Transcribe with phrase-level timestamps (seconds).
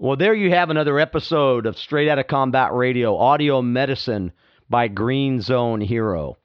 [0.00, 4.30] Well, there you have another episode of Straight Outta Combat Radio, audio medicine
[4.70, 6.36] by Green Zone Hero.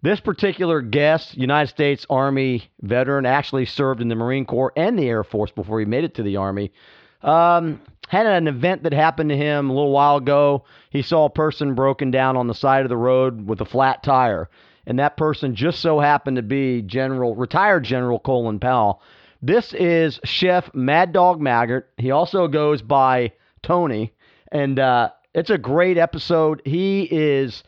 [0.00, 5.06] This particular guest, United States Army veteran, actually served in the Marine Corps and the
[5.10, 6.72] Air Force before he made it to the Army.
[7.20, 10.64] Um, had an event that happened to him a little while ago.
[10.88, 14.02] He saw a person broken down on the side of the road with a flat
[14.02, 14.48] tire,
[14.86, 19.02] and that person just so happened to be General retired General Colin Powell.
[19.46, 21.84] This is Chef Mad Dog Maggart.
[21.98, 23.30] He also goes by
[23.62, 24.12] Tony,
[24.50, 26.62] and uh, it's a great episode.
[26.64, 27.62] He is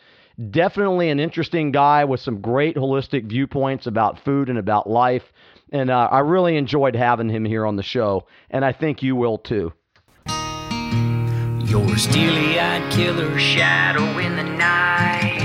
[0.50, 5.32] definitely an interesting guy with some great holistic viewpoints about food and about life.
[5.70, 9.14] And uh, I really enjoyed having him here on the show, and I think you
[9.14, 9.72] will too.
[10.26, 15.44] You're steely-eyed killer shadow in the night.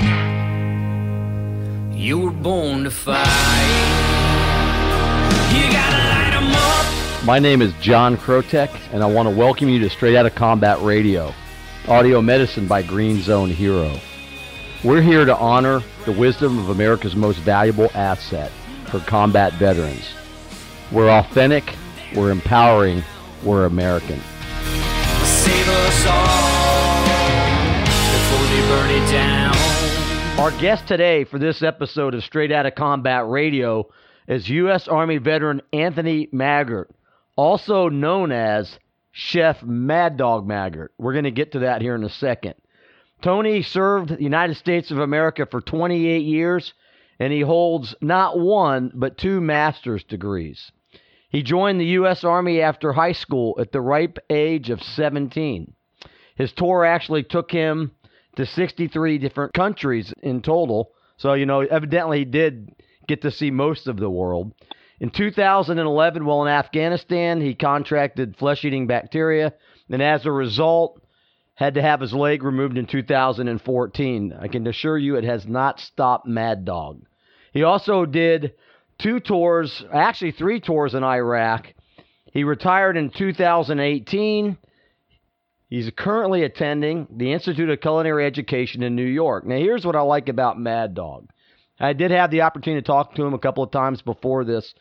[1.94, 4.00] You were born to fight.
[5.54, 6.23] You 'em up.
[7.24, 10.78] My name is John Krotek, and I want to welcome you to Straight Outta Combat
[10.82, 11.32] Radio,
[11.88, 13.98] audio medicine by Green Zone Hero.
[14.84, 18.52] We're here to honor the wisdom of America's most valuable asset
[18.90, 20.06] for combat veterans.
[20.92, 21.64] We're authentic,
[22.14, 23.02] we're empowering,
[23.42, 24.20] we're American.
[25.24, 27.04] Save us all
[28.12, 29.56] before they burn it down.
[30.38, 33.88] Our guest today for this episode of Straight Outta Combat Radio
[34.28, 34.88] is U.S.
[34.88, 36.90] Army veteran Anthony Maggart,
[37.36, 38.78] also known as
[39.12, 40.88] Chef Mad Dog Maggart.
[40.98, 42.54] We're going to get to that here in a second.
[43.22, 46.74] Tony served the United States of America for 28 years,
[47.18, 50.72] and he holds not one, but two master's degrees.
[51.30, 52.22] He joined the U.S.
[52.22, 55.74] Army after high school at the ripe age of 17.
[56.36, 57.92] His tour actually took him
[58.36, 60.90] to 63 different countries in total.
[61.16, 62.74] So, you know, evidently he did
[63.06, 64.52] get to see most of the world.
[65.04, 69.52] In 2011, while in Afghanistan, he contracted flesh eating bacteria,
[69.90, 70.98] and as a result,
[71.56, 74.34] had to have his leg removed in 2014.
[74.40, 77.02] I can assure you it has not stopped Mad Dog.
[77.52, 78.54] He also did
[78.96, 81.66] two tours, actually three tours in Iraq.
[82.32, 84.56] He retired in 2018.
[85.68, 89.44] He's currently attending the Institute of Culinary Education in New York.
[89.44, 91.28] Now, here's what I like about Mad Dog.
[91.80, 94.74] I did have the opportunity to talk to him a couple of times before this,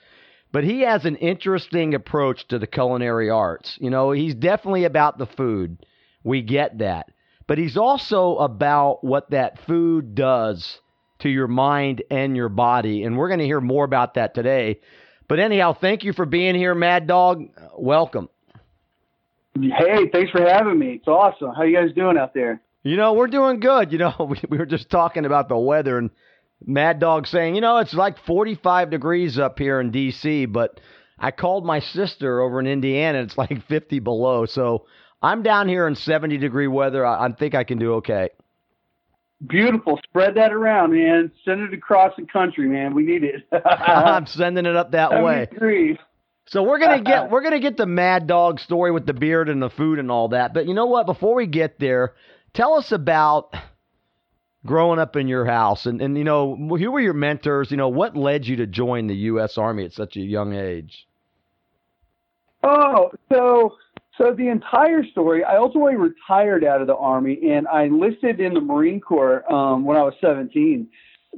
[0.52, 3.78] but he has an interesting approach to the culinary arts.
[3.82, 5.86] You know, he's definitely about the food.
[6.24, 7.08] We get that.
[7.48, 10.80] But he's also about what that food does
[11.20, 13.04] to your mind and your body.
[13.04, 14.80] And we're going to hear more about that today.
[15.28, 17.50] But anyhow, thank you for being here, Mad Dog.
[17.78, 18.30] Welcome.
[19.60, 20.94] Hey, thanks for having me.
[20.94, 21.54] It's awesome.
[21.56, 22.62] How you guys doing out there?
[22.84, 23.92] You know, we're doing good.
[23.92, 26.12] You know, we, we were just talking about the weather and
[26.66, 30.80] Mad Dog saying, you know, it's like 45 degrees up here in D.C., but
[31.20, 33.22] I called my sister over in Indiana.
[33.22, 34.46] It's like 50 below.
[34.46, 34.86] So
[35.22, 37.06] I'm down here in 70 degree weather.
[37.06, 38.30] I, I think I can do okay.
[39.48, 40.00] Beautiful.
[40.04, 41.32] Spread that around, man.
[41.44, 42.94] Send it across the country, man.
[42.94, 43.44] We need it.
[43.66, 45.48] I'm sending it up that way.
[45.52, 45.98] degrees.
[46.46, 49.62] So we're gonna get we're gonna get the Mad Dog story with the beard and
[49.62, 50.54] the food and all that.
[50.54, 51.06] But you know what?
[51.06, 52.14] Before we get there,
[52.54, 53.54] tell us about
[54.66, 57.72] growing up in your house and, and you know who were your mentors?
[57.72, 59.58] You know what led you to join the U.S.
[59.58, 61.08] Army at such a young age?
[62.64, 63.76] Oh, so
[64.18, 65.44] so the entire story.
[65.44, 69.86] I ultimately retired out of the army, and I enlisted in the Marine Corps um,
[69.86, 70.88] when I was 17.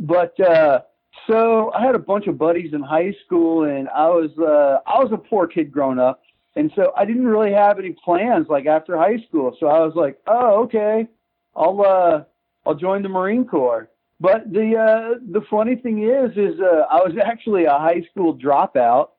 [0.02, 0.81] But uh,
[1.28, 5.02] so I had a bunch of buddies in high school, and I was uh, I
[5.02, 6.22] was a poor kid growing up,
[6.56, 9.56] and so I didn't really have any plans like after high school.
[9.59, 11.07] So I was like, oh, okay,
[11.56, 12.24] I'll uh,
[12.66, 13.90] I'll join the Marine Corps.
[14.20, 18.38] But the uh, the funny thing is, is uh, I was actually a high school
[18.38, 19.09] dropout.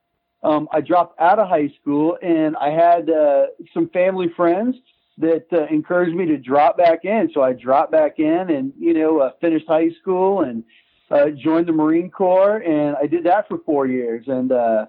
[0.42, 4.76] Um, I dropped out of high school, and I had uh, some family friends
[5.18, 7.30] that uh, encouraged me to drop back in.
[7.32, 10.62] So I dropped back in, and you know, uh, finished high school and
[11.10, 14.26] uh, joined the Marine Corps, and I did that for four years.
[14.28, 14.86] And uh,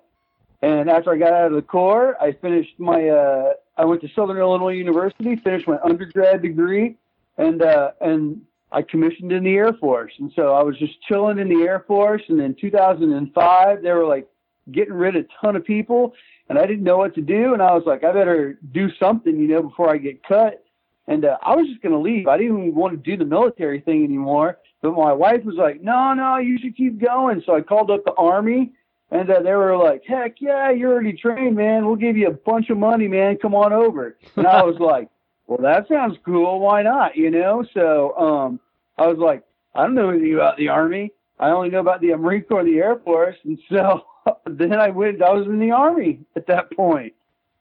[0.62, 4.09] and after I got out of the Corps, I finished my uh, I went to
[4.16, 6.97] Southern Illinois University, finished my undergrad degree,
[7.37, 8.41] and uh, and
[8.72, 10.11] I commissioned in the Air Force.
[10.19, 12.22] And so I was just chilling in the Air Force.
[12.28, 14.28] And in 2005, they were like
[14.72, 16.14] getting rid of a ton of people,
[16.49, 17.53] and I didn't know what to do.
[17.53, 20.64] And I was like, I better do something, you know, before I get cut.
[21.08, 22.28] And uh, I was just going to leave.
[22.28, 24.58] I didn't even want to do the military thing anymore.
[24.81, 27.41] But my wife was like, no, no, you should keep going.
[27.46, 28.73] So I called up the Army,
[29.09, 31.85] and uh, they were like, heck yeah, you're already trained, man.
[31.85, 33.37] We'll give you a bunch of money, man.
[33.37, 34.17] Come on over.
[34.35, 35.09] And I was like,
[35.47, 36.59] well, that sounds cool.
[36.59, 37.16] Why not?
[37.16, 37.66] You know?
[37.73, 38.59] So um,
[38.97, 39.44] I was like,
[39.76, 41.11] I don't know anything about the Army.
[41.40, 43.35] I only know about the Marine Corps and the Air Force.
[43.44, 44.05] And so
[44.46, 47.14] then I went, I was in the Army at that point.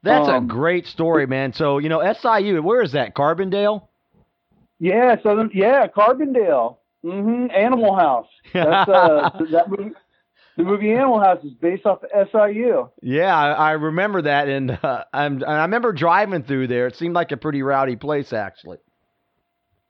[0.03, 1.53] That's Um, a great story, man.
[1.53, 3.15] So you know, SIU, where is that?
[3.15, 3.89] Carbondale.
[4.79, 5.51] Yeah, Southern.
[5.53, 6.77] Yeah, Carbondale.
[7.05, 7.51] Mm-hmm.
[7.55, 8.27] Animal House.
[8.53, 9.93] That's uh, that movie.
[10.57, 12.89] The movie Animal House is based off of SIU.
[13.03, 16.87] Yeah, I, I remember that, and uh, I'm, I remember driving through there.
[16.87, 18.79] It seemed like a pretty rowdy place, actually.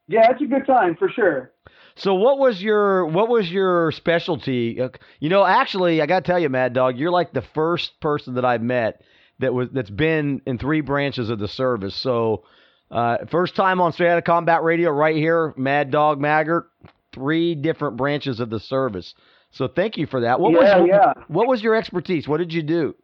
[0.09, 1.53] Yeah, it's a good time for sure.
[1.97, 4.81] So, what was your what was your specialty?
[4.81, 4.89] Uh,
[5.21, 8.35] You know, actually, I got to tell you, Mad Dog, you're like the first person
[8.35, 9.03] that I've met
[9.39, 11.95] that was that's been in three branches of the service.
[11.95, 12.45] So,
[12.91, 16.65] uh, first time on Straight Outta Combat Radio, right here, Mad Dog Maggart,
[17.13, 19.15] three different branches of the service.
[19.57, 20.39] So, thank you for that.
[20.39, 21.13] What Yeah, was yeah.
[21.29, 22.29] what was your expertise?
[22.29, 22.95] What did you do?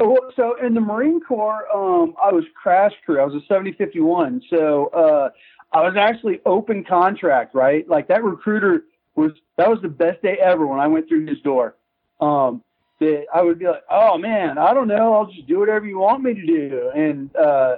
[0.00, 3.20] Oh, so in the Marine Corps, um, I was crash crew.
[3.20, 4.42] I was a 7051.
[4.50, 5.30] So uh,
[5.72, 7.88] I was actually open contract, right?
[7.88, 8.84] Like that recruiter
[9.14, 11.76] was that was the best day ever when I went through his door.
[12.20, 12.62] Um,
[12.98, 15.98] that I would be like, oh man, I don't know, I'll just do whatever you
[15.98, 17.76] want me to do, and uh,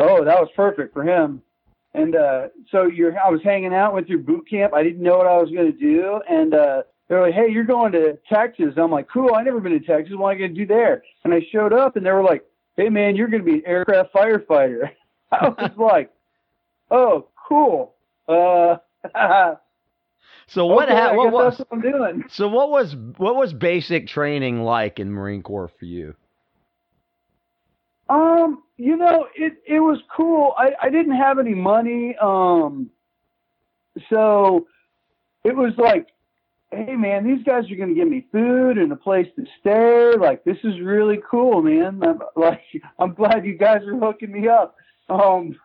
[0.00, 1.40] oh, that was perfect for him.
[1.94, 4.72] And uh, so you're, I was hanging out with your boot camp.
[4.72, 7.64] I didn't know what I was going to do, and uh, they're like, "Hey, you're
[7.64, 10.14] going to Texas." I'm like, "Cool, I never been to Texas.
[10.16, 12.44] What am I going to do there?" And I showed up, and they were like,
[12.76, 14.90] "Hey, man, you're going to be an aircraft firefighter."
[15.32, 16.10] I was like,
[16.90, 17.94] "Oh, cool."
[18.26, 18.76] Uh,
[20.46, 22.24] So what okay, ha- what that's what I'm doing.
[22.28, 26.14] so what was what was basic training like in Marine Corps for you?
[28.12, 30.52] Um, you know, it it was cool.
[30.58, 32.90] I I didn't have any money, um,
[34.10, 34.66] so
[35.44, 36.08] it was like,
[36.70, 40.12] hey man, these guys are gonna give me food and a place to stay.
[40.18, 42.02] Like this is really cool, man.
[42.02, 42.60] I'm, like
[42.98, 44.76] I'm glad you guys are hooking me up.
[45.08, 45.58] Um,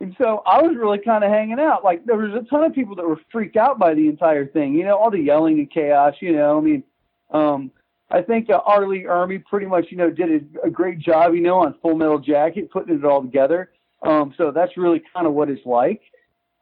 [0.00, 1.84] and so I was really kind of hanging out.
[1.84, 4.72] Like there was a ton of people that were freaked out by the entire thing.
[4.72, 6.14] You know, all the yelling and chaos.
[6.20, 6.84] You know, I mean,
[7.32, 7.70] um,
[8.14, 8.86] I think uh, R.
[8.86, 11.96] Lee Ermey pretty much, you know, did a, a great job, you know, on Full
[11.96, 13.70] Metal Jacket, putting it all together.
[14.06, 16.00] Um, so that's really kind of what it's like.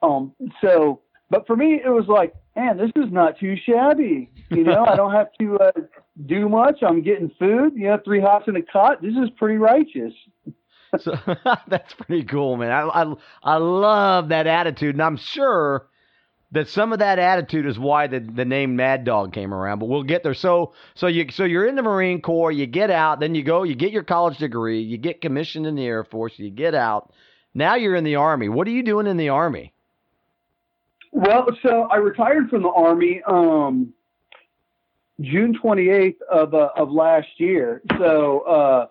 [0.02, 0.32] Um,
[0.62, 4.30] so, but for me, it was like, man, this is not too shabby.
[4.48, 5.72] You know, I don't have to uh,
[6.26, 6.82] do much.
[6.82, 7.74] I'm getting food.
[7.74, 9.02] You know, three hots in a cot.
[9.02, 10.14] This is pretty righteous.
[10.98, 11.14] So
[11.68, 12.70] that's pretty cool, man.
[12.70, 15.86] I, I I love that attitude, and I'm sure
[16.52, 19.78] that some of that attitude is why the, the name Mad Dog came around.
[19.78, 20.34] But we'll get there.
[20.34, 23.62] So so you so you're in the Marine Corps, you get out, then you go,
[23.62, 27.12] you get your college degree, you get commissioned in the Air Force, you get out.
[27.54, 28.48] Now you're in the Army.
[28.48, 29.72] What are you doing in the Army?
[31.10, 33.92] Well, so I retired from the Army um,
[35.20, 37.82] June 28th of uh, of last year.
[37.98, 38.86] So uh,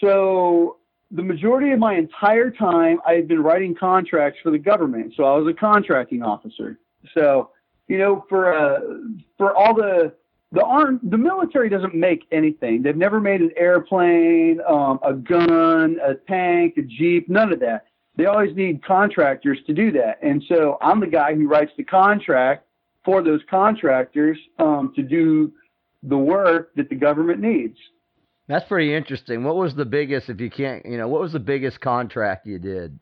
[0.00, 0.78] so
[1.10, 5.14] the majority of my entire time, I had been writing contracts for the government.
[5.16, 6.78] So I was a contracting officer.
[7.14, 7.50] So
[7.88, 8.80] you know, for uh,
[9.38, 10.12] for all the
[10.52, 12.82] the arm, the military doesn't make anything.
[12.82, 17.86] They've never made an airplane, um, a gun, a tank, a jeep, none of that
[18.16, 20.18] they always need contractors to do that.
[20.22, 22.66] And so I'm the guy who writes the contract
[23.04, 25.52] for those contractors um, to do
[26.02, 27.76] the work that the government needs.
[28.48, 29.42] That's pretty interesting.
[29.42, 32.58] What was the biggest, if you can't, you know, what was the biggest contract you
[32.58, 32.98] did?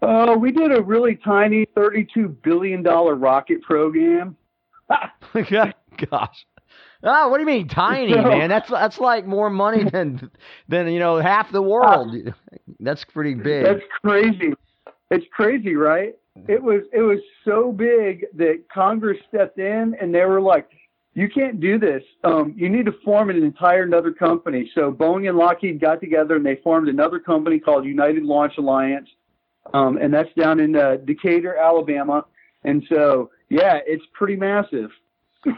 [0.00, 4.36] Uh, we did a really tiny $32 billion rocket program.
[6.10, 6.46] Gosh.
[7.04, 8.48] Ah, what do you mean tiny, man?
[8.48, 10.30] That's that's like more money than
[10.68, 12.14] than you know half the world.
[12.78, 13.64] That's pretty big.
[13.64, 14.52] That's crazy.
[15.10, 16.14] It's crazy, right?
[16.48, 20.68] It was it was so big that Congress stepped in and they were like,
[21.14, 22.02] "You can't do this.
[22.24, 26.36] Um, you need to form an entire another company." So Boeing and Lockheed got together
[26.36, 29.08] and they formed another company called United Launch Alliance,
[29.74, 32.24] um, and that's down in uh, Decatur, Alabama.
[32.64, 34.90] And so, yeah, it's pretty massive.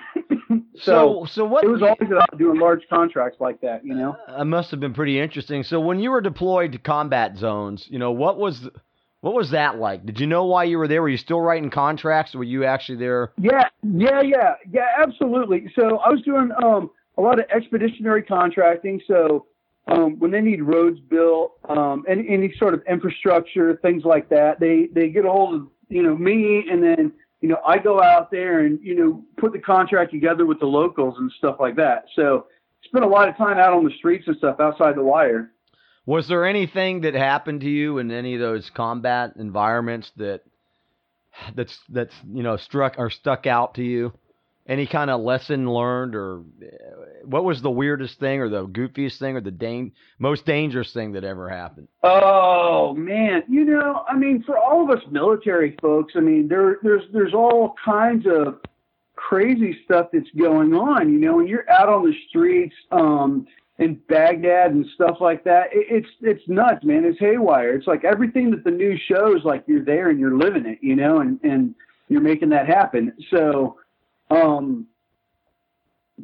[0.76, 1.62] so so what?
[1.62, 4.16] it was always about doing large contracts like that, you know.
[4.28, 5.62] It must have been pretty interesting.
[5.62, 8.68] So when you were deployed to combat zones, you know what was
[9.24, 10.04] what was that like?
[10.04, 11.00] Did you know why you were there?
[11.00, 12.34] Were you still writing contracts?
[12.34, 13.32] Were you actually there?
[13.38, 15.72] Yeah, yeah, yeah, yeah, absolutely.
[15.74, 19.00] So I was doing um, a lot of expeditionary contracting.
[19.08, 19.46] So
[19.88, 24.60] um, when they need roads built, um, any, any sort of infrastructure, things like that,
[24.60, 28.02] they they get a hold of you know me, and then you know I go
[28.02, 31.76] out there and you know put the contract together with the locals and stuff like
[31.76, 32.04] that.
[32.14, 32.48] So
[32.84, 35.53] spent a lot of time out on the streets and stuff outside the wire.
[36.06, 40.42] Was there anything that happened to you in any of those combat environments that
[41.54, 44.12] that's that's you know struck or stuck out to you?
[44.66, 49.18] Any kind of lesson learned, or uh, what was the weirdest thing, or the goofiest
[49.18, 51.88] thing, or the dang- most dangerous thing that ever happened?
[52.02, 56.78] Oh man, you know, I mean, for all of us military folks, I mean, there,
[56.82, 58.60] there's, there's all kinds of
[59.16, 61.12] crazy stuff that's going on.
[61.12, 63.46] You know, when you're out on the streets, um,
[63.78, 65.66] in Baghdad and stuff like that.
[65.72, 67.04] It, it's it's nuts, man.
[67.04, 67.74] It's haywire.
[67.74, 70.96] It's like everything that the news shows, like you're there and you're living it, you
[70.96, 71.74] know, and and
[72.08, 73.12] you're making that happen.
[73.30, 73.78] So,
[74.30, 74.86] um,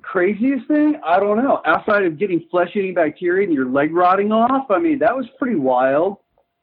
[0.02, 1.60] craziest thing, I don't know.
[1.64, 5.56] Outside of getting flesh-eating bacteria and your leg rotting off, I mean, that was pretty
[5.56, 6.18] wild.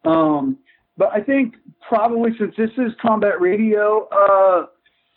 [0.06, 0.58] Um,
[0.98, 1.56] but I think
[1.88, 4.67] probably since this is combat radio, uh,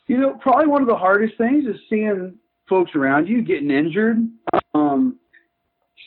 [0.08, 2.34] you know, probably one of the hardest things is seeing
[2.68, 4.28] folks around you getting injured.
[4.74, 5.19] Um,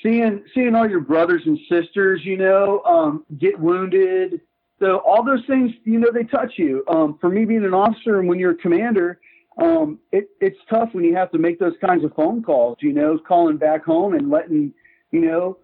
[0.03, 4.41] seeing seeing all your brothers and sisters, you know, um, get wounded.
[4.79, 6.83] So all those things, you know, they touch you.
[6.87, 9.19] Um, for me being an officer and when you're a commander,
[9.57, 12.91] um, it, it's tough when you have to make those kinds of phone calls, you
[12.91, 14.73] know, calling back home and letting,
[15.11, 15.57] you know,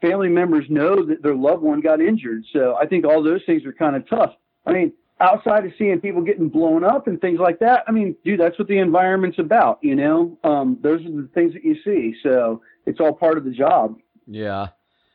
[0.00, 2.44] family members know that their loved one got injured.
[2.52, 4.34] So I think all those things are kind of tough.
[4.64, 8.16] I mean, outside of seeing people getting blown up and things like that, I mean,
[8.24, 10.38] dude, that's what the environment's about, you know?
[10.44, 12.14] Um, those are the things that you see.
[12.22, 13.98] So it's all part of the job.
[14.26, 14.68] Yeah.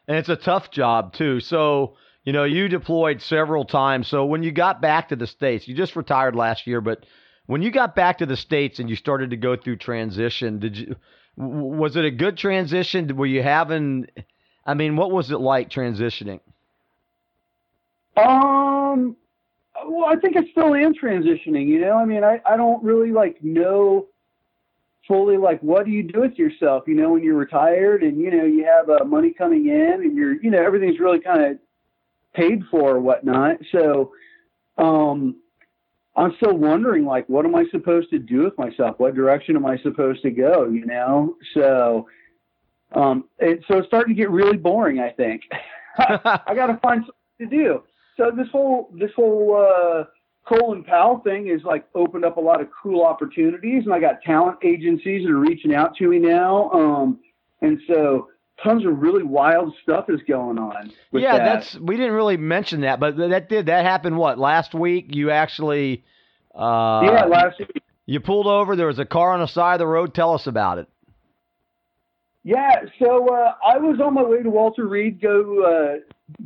[0.07, 1.39] And it's a tough job too.
[1.39, 4.07] So, you know, you deployed several times.
[4.07, 7.05] So when you got back to the States, you just retired last year, but
[7.45, 10.77] when you got back to the States and you started to go through transition, did
[10.77, 10.95] you,
[11.37, 13.15] was it a good transition?
[13.15, 14.07] Were you having,
[14.65, 16.39] I mean, what was it like transitioning?
[18.17, 19.15] Um,
[19.85, 23.11] well, I think I still am transitioning, you know, I mean, I, I don't really
[23.11, 24.07] like know
[25.07, 28.29] fully like what do you do with yourself you know when you're retired and you
[28.29, 31.57] know you have uh, money coming in and you're you know everything's really kind of
[32.33, 33.57] paid for or whatnot.
[33.71, 34.11] So
[34.77, 35.37] um
[36.15, 38.99] i'm still wondering like what am i supposed to do with myself?
[38.99, 41.35] What direction am i supposed to go you know?
[41.53, 42.07] So
[42.93, 45.43] um it, so it's starting to get really boring i think.
[45.99, 47.83] I got to find something to do.
[48.17, 50.03] So this whole this whole uh
[50.47, 54.21] Colin Powell thing has like opened up a lot of cool opportunities, and I got
[54.21, 56.69] talent agencies that are reaching out to me now.
[56.71, 57.19] Um,
[57.61, 58.29] and so
[58.63, 60.91] tons of really wild stuff is going on.
[61.11, 61.43] yeah, that.
[61.43, 64.17] that's we didn't really mention that, but that did that happened.
[64.17, 65.07] What last week?
[65.09, 66.05] You actually,
[66.55, 67.83] uh, yeah, last week.
[68.05, 68.77] You pulled over.
[68.77, 70.13] There was a car on the side of the road.
[70.13, 70.87] Tell us about it.
[72.43, 75.95] Yeah, so uh, I was on my way to Walter Reed, go uh,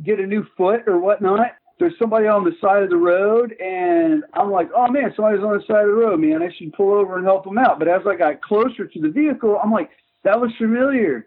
[0.02, 4.22] get a new foot or whatnot, there's somebody on the side of the road, and
[4.34, 6.40] I'm like, oh man, somebody's on the side of the road, man.
[6.40, 7.80] I should pull over and help them out.
[7.80, 9.90] But as I got closer to the vehicle, I'm like,
[10.22, 11.26] that was familiar.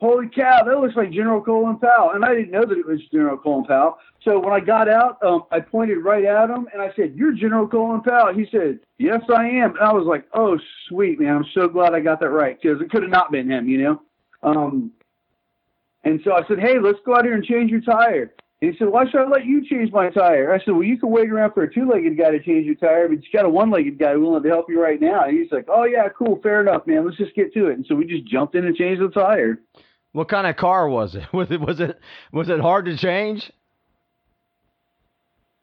[0.00, 2.12] Holy cow, that looks like General Colin Powell.
[2.14, 3.98] And I didn't know that it was General Colin Powell.
[4.24, 7.32] So when I got out, um, I pointed right at him and I said, You're
[7.32, 8.32] General Colin Powell.
[8.32, 9.72] He said, Yes, I am.
[9.72, 10.58] And I was like, Oh,
[10.88, 11.36] sweet, man.
[11.36, 13.82] I'm so glad I got that right because it could have not been him, you
[13.82, 14.02] know?
[14.42, 14.92] Um,
[16.04, 18.32] and so I said, Hey, let's go out here and change your tire.
[18.60, 20.52] He said, Why should I let you change my tire?
[20.52, 22.74] I said, Well, you can wait around for a two legged guy to change your
[22.74, 25.24] tire, but you got a one legged guy willing to help you right now.
[25.24, 27.04] And he's like, Oh, yeah, cool, fair enough, man.
[27.04, 27.74] Let's just get to it.
[27.74, 29.60] And so we just jumped in and changed the tire.
[30.12, 31.22] What kind of car was it?
[31.32, 32.00] Was it was it
[32.32, 33.52] was it hard to change?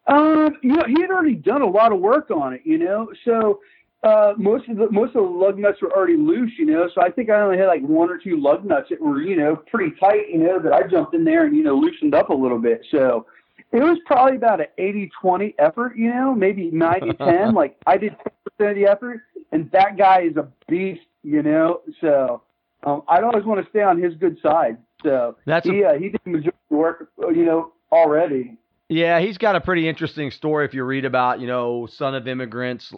[0.08, 3.12] Um, you know, he had already done a lot of work on it, you know.
[3.26, 3.60] So
[4.06, 6.90] uh, most of the most of the lug nuts were already loose, you know.
[6.94, 9.36] So I think I only had like one or two lug nuts that were, you
[9.36, 10.60] know, pretty tight, you know.
[10.60, 12.86] That I jumped in there and you know loosened up a little bit.
[12.92, 13.26] So
[13.72, 17.54] it was probably about an 80-20 effort, you know, maybe 90-10.
[17.56, 18.16] like I did
[18.60, 19.22] 10% of the effort,
[19.52, 21.82] and that guy is a beast, you know.
[22.00, 22.44] So
[22.84, 24.78] um, I'd always want to stay on his good side.
[25.04, 28.58] So That's he a- uh, he did the majority of the work, you know, already.
[28.88, 32.28] Yeah, he's got a pretty interesting story if you read about, you know, son of
[32.28, 32.94] immigrants.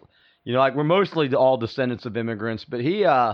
[0.47, 3.33] You know, like we're mostly all descendants of immigrants, but he uh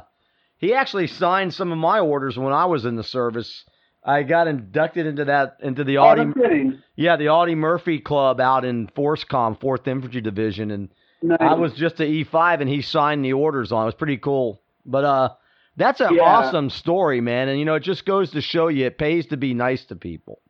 [0.57, 3.65] he actually signed some of my orders when I was in the service.
[4.03, 8.65] I got inducted into that into the Oh, Audie yeah, the Audie Murphy Club out
[8.65, 10.89] in FORSCOM, Fourth Infantry Division, and
[11.21, 11.37] Nice.
[11.39, 13.83] I was just a E five and he signed the orders on.
[13.83, 14.63] It was pretty cool.
[14.83, 15.29] But uh
[15.77, 16.23] that's an Yeah.
[16.23, 17.47] awesome story, man.
[17.47, 19.95] And you know, it just goes to show you it pays to be nice to
[19.95, 20.41] people.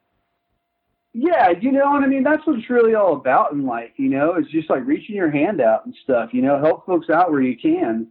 [1.14, 3.92] Yeah, you know, and I mean that's what it's really all about in life.
[3.98, 6.32] You know, it's just like reaching your hand out and stuff.
[6.34, 8.08] You know, help folks out where you can.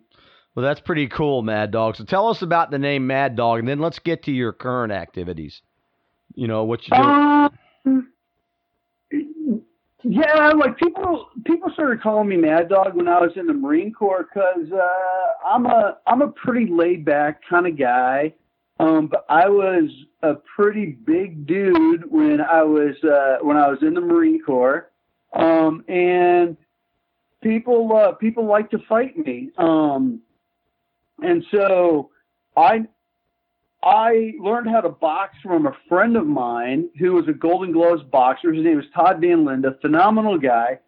[0.54, 1.96] Well, that's pretty cool, Mad Dog.
[1.96, 4.92] So tell us about the name Mad Dog, and then let's get to your current
[4.92, 5.62] activities.
[6.34, 7.02] You know what you do.
[7.02, 8.08] Um,
[10.04, 13.92] yeah, like people people started calling me Mad Dog when I was in the Marine
[13.92, 18.34] Corps because uh, I'm a I'm a pretty laid back kind of guy.
[18.82, 19.88] Um, but I was
[20.22, 24.90] a pretty big dude when I was uh, when I was in the Marine Corps,
[25.34, 26.56] um, and
[27.42, 29.50] people uh, people like to fight me.
[29.56, 30.20] Um,
[31.22, 32.10] and so
[32.56, 32.80] I
[33.84, 38.02] I learned how to box from a friend of mine who was a Golden Gloves
[38.10, 38.52] boxer.
[38.52, 40.80] His name was Todd Van Linda, phenomenal guy.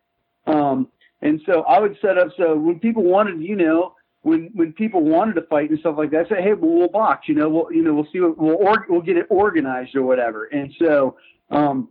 [0.49, 0.89] Um,
[1.23, 3.94] and so I would set up so when people wanted, you know,
[4.25, 6.88] when when people wanted to fight and stuff like that, I said, hey, well, we'll
[6.88, 7.28] box.
[7.28, 10.02] You know, we'll you know we'll see what we'll or, we'll get it organized or
[10.02, 10.47] whatever.
[10.47, 11.16] And so
[11.50, 11.90] um,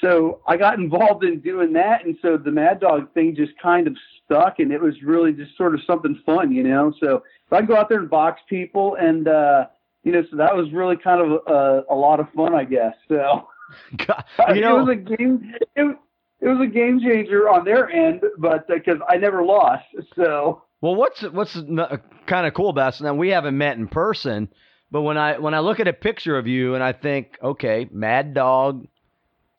[0.00, 3.86] so I got involved in doing that, and so the Mad Dog thing just kind
[3.86, 6.92] of stuck, and it was really just sort of something fun, you know.
[7.00, 7.22] So
[7.52, 9.66] I go out there and box people, and uh,
[10.02, 12.94] you know, so that was really kind of a, a lot of fun, I guess.
[13.08, 13.48] So
[14.06, 14.24] God,
[14.54, 15.54] you know, it was a game.
[15.76, 15.98] It,
[16.40, 19.84] it was a game changer on their end, but because uh, I never lost,
[20.16, 20.62] so.
[20.84, 23.04] Well, what's what's kind of cool about it?
[23.04, 24.50] Now we haven't met in person,
[24.90, 27.88] but when I when I look at a picture of you and I think, okay,
[27.90, 28.86] Mad Dog,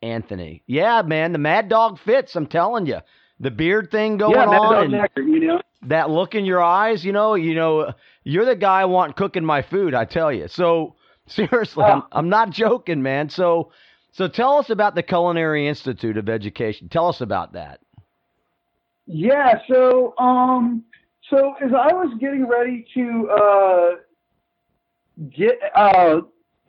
[0.03, 2.35] Anthony, yeah, man, the Mad Dog fits.
[2.35, 2.99] I'm telling you,
[3.39, 5.61] the beard thing going yeah, on, and you know?
[5.87, 7.91] that look in your eyes, you know, you know,
[8.23, 9.95] you're the guy I want cooking my food.
[9.95, 10.47] I tell you.
[10.47, 10.93] So
[11.25, 13.29] seriously, I'm, I'm not joking, man.
[13.29, 13.71] So
[14.11, 16.87] so tell us about the Culinary Institute of Education.
[16.87, 17.79] Tell us about that.
[19.07, 20.83] Yeah, so um
[21.29, 23.89] so as I was getting ready to uh
[25.35, 26.21] get uh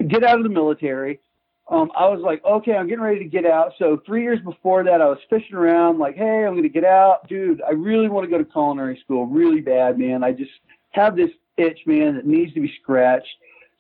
[0.08, 1.20] get out of the military,
[1.68, 3.72] um I was like, okay, I'm getting ready to get out.
[3.78, 6.84] So 3 years before that I was fishing around like, hey, I'm going to get
[6.84, 7.28] out.
[7.28, 10.22] Dude, I really want to go to culinary school really bad, man.
[10.22, 10.52] I just
[10.90, 13.26] have this itch, man, that needs to be scratched.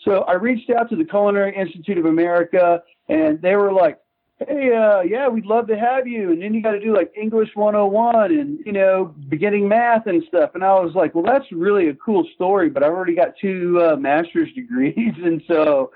[0.04, 3.98] So I reached out to the Culinary Institute of America and they were like,
[4.38, 7.12] "Hey, uh, yeah, we'd love to have you." And then you got to do like
[7.16, 10.50] English 101 and you know beginning math and stuff.
[10.54, 13.80] And I was like, "Well, that's really a cool story, but I've already got two
[13.82, 15.92] uh, master's degrees, and so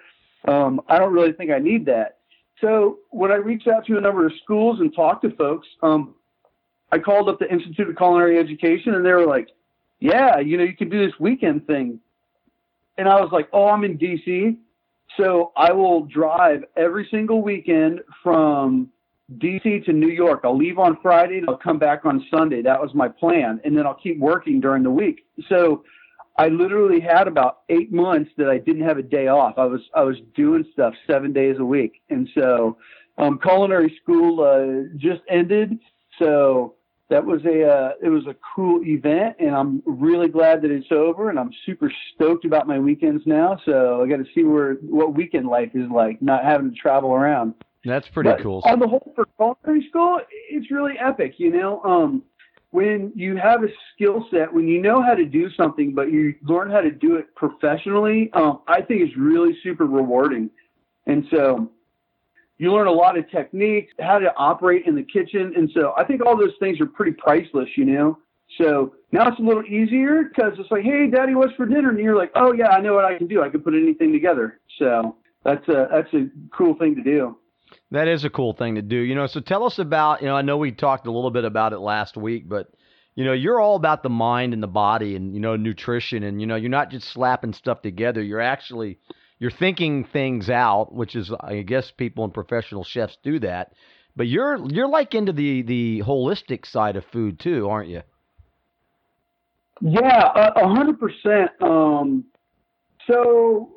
[0.46, 2.18] um, I don't really think I need that."
[2.60, 6.14] So when I reached out to a number of schools and talked to folks, um,
[6.92, 9.48] I called up the Institute of Culinary Education, and they were like,
[9.98, 12.00] "Yeah, you know, you can do this weekend thing."
[12.98, 14.56] And I was like, "Oh, I'm in DC."
[15.16, 18.90] So I will drive every single weekend from
[19.38, 20.40] DC to New York.
[20.44, 22.62] I'll leave on Friday and I'll come back on Sunday.
[22.62, 23.60] That was my plan.
[23.64, 25.26] And then I'll keep working during the week.
[25.48, 25.84] So
[26.38, 29.54] I literally had about eight months that I didn't have a day off.
[29.58, 32.00] I was I was doing stuff seven days a week.
[32.08, 32.76] And so
[33.18, 35.78] um, culinary school uh, just ended.
[36.18, 36.74] So
[37.10, 40.90] that was a uh, it was a cool event, and I'm really glad that it's
[40.90, 43.58] over, and I'm super stoked about my weekends now.
[43.64, 47.12] So I got to see where what weekend life is like, not having to travel
[47.12, 47.54] around.
[47.84, 48.62] That's pretty but cool.
[48.64, 51.34] On the whole, for culinary school, it's really epic.
[51.38, 52.22] You know, um,
[52.70, 56.34] when you have a skill set, when you know how to do something, but you
[56.42, 60.50] learn how to do it professionally, um, I think it's really super rewarding.
[61.06, 61.70] And so
[62.60, 65.54] you learn a lot of techniques, how to operate in the kitchen.
[65.56, 68.18] And so I think all those things are pretty priceless, you know?
[68.58, 71.88] So now it's a little easier because it's like, hey, daddy, what's for dinner?
[71.88, 73.42] And you're like, oh, yeah, I know what I can do.
[73.42, 74.60] I can put anything together.
[74.78, 77.38] So that's a, that's a cool thing to do.
[77.92, 78.96] That is a cool thing to do.
[78.96, 81.46] You know, so tell us about, you know, I know we talked a little bit
[81.46, 82.70] about it last week, but,
[83.14, 86.24] you know, you're all about the mind and the body and, you know, nutrition.
[86.24, 88.22] And, you know, you're not just slapping stuff together.
[88.22, 88.98] You're actually
[89.40, 93.72] you're thinking things out, which is I guess people and professional chefs do that.
[94.14, 98.02] But you're you're like into the the holistic side of food too, aren't you?
[99.80, 101.50] Yeah, a hundred percent.
[101.62, 102.24] Um,
[103.06, 103.70] so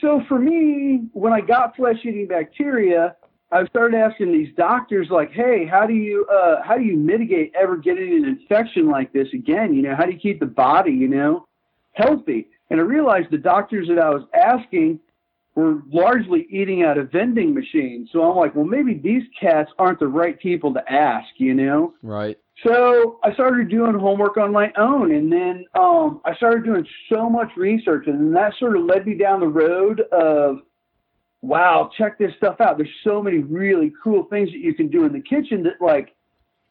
[0.00, 3.14] so for me, when I got flesh eating bacteria,
[3.52, 7.52] I started asking these doctors like, "Hey, how do you uh, how do you mitigate
[7.54, 9.72] ever getting an infection like this again?
[9.72, 11.46] You know, how do you keep the body, you know,
[11.92, 15.00] healthy?" And I realized the doctors that I was asking
[15.54, 18.08] were largely eating out of vending machines.
[18.12, 21.94] So I'm like, well, maybe these cats aren't the right people to ask, you know?
[22.02, 22.38] Right.
[22.64, 27.28] So I started doing homework on my own, and then um, I started doing so
[27.28, 30.58] much research, and that sort of led me down the road of,
[31.40, 32.76] wow, check this stuff out.
[32.76, 36.14] There's so many really cool things that you can do in the kitchen that like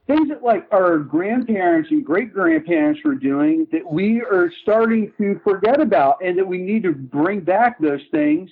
[0.10, 5.40] things that like our grandparents and great grandparents were doing that we are starting to
[5.44, 8.50] forget about and that we need to bring back those things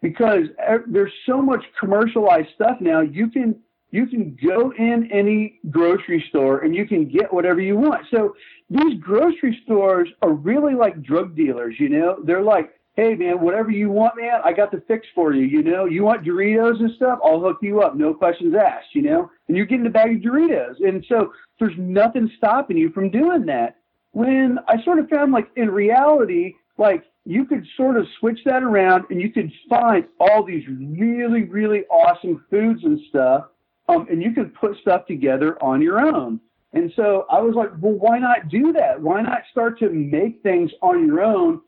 [0.00, 0.46] because
[0.86, 3.00] there's so much commercialized stuff now.
[3.00, 3.56] You can
[3.90, 8.06] you can go in any grocery store and you can get whatever you want.
[8.10, 8.34] So
[8.70, 12.18] these grocery stores are really like drug dealers you know?
[12.24, 15.44] They're like hey man, whatever you want, man, I got the fix for you.
[15.44, 18.94] You know, you want Doritos and stuff, I'll hook you up, no questions asked.
[18.94, 22.90] You know, and you're getting a bag of Doritos, and so there's nothing stopping you
[22.90, 23.76] from doing that.
[24.12, 28.62] When I sort of found like in reality, like you could sort of switch that
[28.62, 33.46] around and you could find all these really, really awesome foods and stuff,
[33.88, 36.40] um, and you could put stuff together on your own.
[36.72, 39.00] And so I was like, well, why not do that?
[39.00, 41.60] Why not start to make things on your own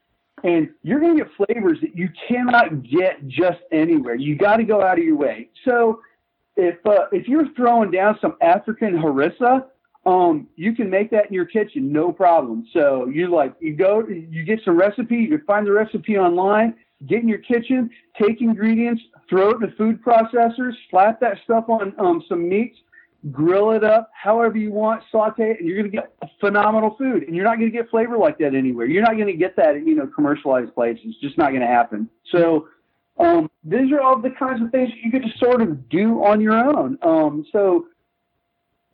[0.44, 4.14] and you're going to get flavors that you cannot get just anywhere.
[4.14, 5.48] You got to go out of your way.
[5.64, 6.00] So
[6.56, 9.66] if uh, if you're throwing down some African harissa,
[10.06, 12.66] um, you can make that in your kitchen, no problem.
[12.72, 16.74] So you like you go, you get some recipe, you find the recipe online,
[17.06, 21.68] get in your kitchen, take ingredients, throw it in the food processor, slap that stuff
[21.68, 22.78] on um, some meats,
[23.30, 27.24] grill it up however you want, saute it, and you're gonna get phenomenal food.
[27.24, 28.86] And you're not gonna get flavor like that anywhere.
[28.86, 31.04] You're not gonna get that at you know commercialized places.
[31.06, 32.08] It's just not gonna happen.
[32.30, 32.68] So
[33.18, 36.40] um, these are all the kinds of things you could just sort of do on
[36.40, 36.98] your own.
[37.02, 37.86] Um, so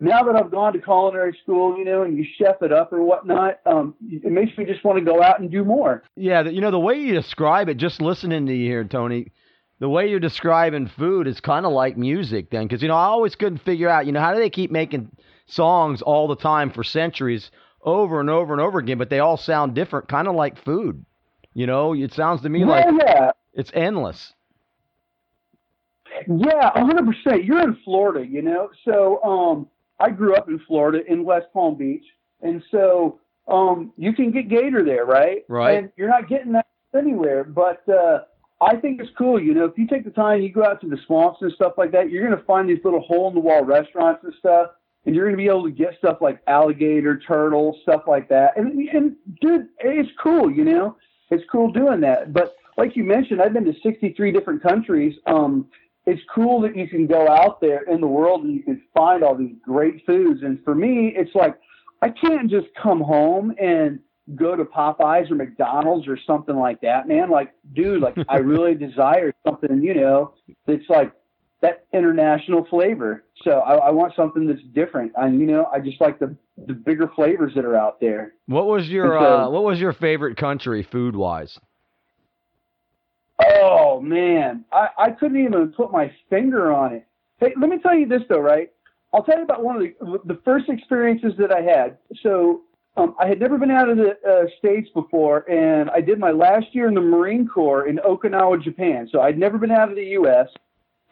[0.00, 3.02] now that I've gone to culinary school, you know, and you chef it up or
[3.02, 6.02] whatnot, um, it makes me just want to go out and do more.
[6.16, 9.32] Yeah, you know the way you describe it, just listening to you here, Tony.
[9.80, 13.06] The way you're describing food is kind of like music, then, because you know I
[13.06, 15.10] always couldn't figure out, you know, how do they keep making
[15.46, 17.50] songs all the time for centuries,
[17.82, 21.04] over and over and over again, but they all sound different, kind of like food.
[21.52, 23.30] You know, it sounds to me like yeah, yeah.
[23.52, 24.32] it's endless.
[26.26, 27.44] Yeah, a hundred percent.
[27.44, 28.70] You're in Florida, you know.
[28.84, 29.68] So um,
[30.00, 32.04] I grew up in Florida in West Palm Beach,
[32.42, 35.44] and so um, you can get gator there, right?
[35.48, 35.78] Right.
[35.78, 37.44] And you're not getting that anywhere.
[37.44, 38.20] But uh,
[38.60, 39.64] I think it's cool, you know.
[39.64, 42.10] If you take the time, you go out to the swamps and stuff like that.
[42.10, 44.70] You're gonna find these little hole in the wall restaurants and stuff,
[45.06, 48.56] and you're gonna be able to get stuff like alligator, turtle, stuff like that.
[48.56, 50.96] And and dude, it's cool, you know.
[51.30, 52.32] It's cool doing that.
[52.32, 55.14] But like you mentioned, I've been to 63 different countries.
[55.26, 55.68] Um,
[56.06, 59.22] it's cool that you can go out there in the world and you can find
[59.22, 60.42] all these great foods.
[60.42, 61.58] And for me, it's like
[62.02, 63.98] I can't just come home and
[64.34, 67.30] go to Popeyes or McDonald's or something like that, man.
[67.30, 70.34] Like, dude, like I really desire something, you know,
[70.66, 71.12] that's like
[71.60, 73.24] that international flavor.
[73.42, 75.12] So I, I want something that's different.
[75.16, 78.34] And you know, I just like the the bigger flavors that are out there.
[78.46, 81.58] What was your so- uh, what was your favorite country food wise?
[83.40, 87.06] Oh man, I, I couldn't even put my finger on it.
[87.38, 88.70] Hey, let me tell you this though, right?
[89.12, 91.98] I'll tell you about one of the the first experiences that I had.
[92.22, 92.62] So
[92.96, 96.30] um, I had never been out of the uh, states before, and I did my
[96.30, 99.08] last year in the Marine Corps in Okinawa, Japan.
[99.10, 100.46] So I'd never been out of the U.S.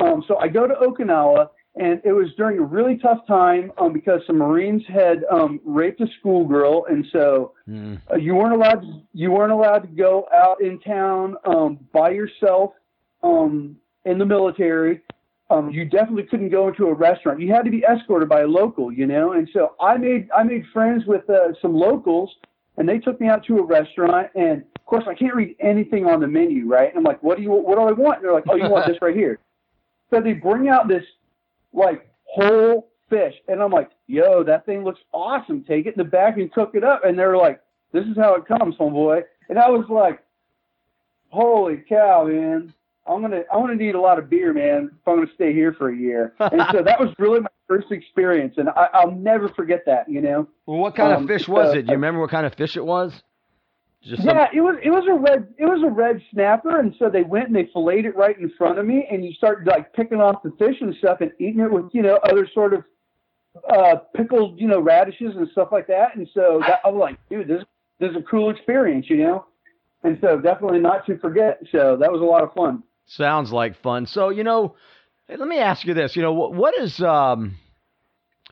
[0.01, 3.93] Um, so I go to Okinawa, and it was during a really tough time um,
[3.93, 8.01] because some Marines had um, raped a schoolgirl, and so Mm.
[8.13, 12.11] uh, you weren't allowed to, you weren't allowed to go out in town um, by
[12.11, 12.73] yourself
[13.23, 15.01] um, in the military.
[15.53, 17.41] Um, you definitely couldn't go into a restaurant.
[17.41, 19.33] You had to be escorted by a local, you know.
[19.33, 22.35] And so I made I made friends with uh, some locals,
[22.79, 24.29] and they took me out to a restaurant.
[24.35, 26.89] And of course, I can't read anything on the menu, right?
[26.89, 28.17] And I'm like, what do you what do I want?
[28.17, 29.39] And they're like, oh, you want this right here.
[30.11, 31.05] So they bring out this
[31.73, 35.65] like whole fish, and I'm like, yo, that thing looks awesome.
[35.65, 37.03] Take it in the back and cook it up.
[37.07, 37.63] And they're like,
[37.93, 39.23] this is how it comes, homeboy.
[39.49, 40.23] And I was like,
[41.31, 42.75] holy cow, man.
[43.07, 45.73] I'm gonna I'm gonna need a lot of beer, man, if I'm gonna stay here
[45.73, 46.35] for a year.
[46.39, 50.09] And so that was really my first experience, and I, I'll never forget that.
[50.09, 50.49] You know.
[50.67, 51.83] Well, what kind Um, of fish was uh, it?
[51.83, 53.13] Do you remember what kind of fish it was?
[54.03, 56.95] Just some- Yeah, it was it was a red it was a red snapper, and
[56.99, 59.67] so they went and they filleted it right in front of me, and you start
[59.67, 62.73] like picking off the fish and stuff and eating it with you know other sort
[62.75, 62.85] of
[63.69, 67.19] uh, pickled you know radishes and stuff like that, and so that, I was like,
[67.29, 67.63] dude, this
[68.01, 69.45] this is a cool experience, you know,
[70.03, 71.61] and so definitely not to forget.
[71.71, 72.83] So that was a lot of fun.
[73.07, 74.07] Sounds like fun.
[74.07, 74.77] So you know,
[75.29, 76.17] let me ask you this.
[76.17, 77.57] You know, what what is um,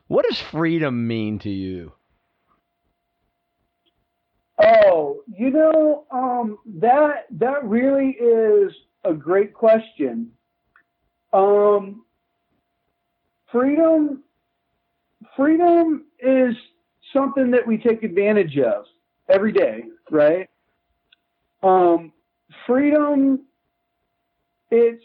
[0.08, 1.92] what does freedom mean to you?
[4.62, 8.72] Oh, you know, um, that that really is
[9.04, 10.30] a great question.
[11.32, 12.04] Um,
[13.50, 14.22] freedom,
[15.36, 16.54] freedom is
[17.12, 18.84] something that we take advantage of
[19.28, 20.48] every day, right?
[21.62, 22.12] Um,
[22.66, 23.40] freedom,
[24.70, 25.04] it's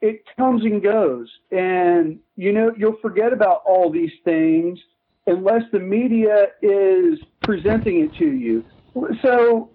[0.00, 4.78] it comes and goes, and you know you'll forget about all these things
[5.26, 8.64] unless the media is presenting it to you.
[9.22, 9.70] So,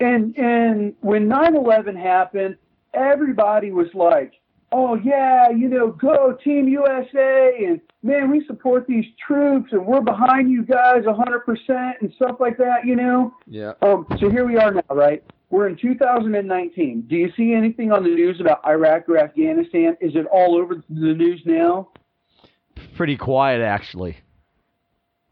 [0.00, 2.56] and and when 9/11 happened,
[2.94, 4.34] everybody was like,
[4.70, 10.00] "Oh yeah, you know, go Team USA," and man, we support these troops, and we're
[10.00, 12.86] behind you guys 100% and stuff like that.
[12.86, 13.34] You know.
[13.48, 13.72] Yeah.
[13.82, 15.24] Um, so here we are now, right?
[15.50, 17.02] We're in 2019.
[17.02, 19.96] Do you see anything on the news about Iraq or Afghanistan?
[20.00, 21.90] Is it all over the news now?
[22.96, 24.16] Pretty quiet, actually.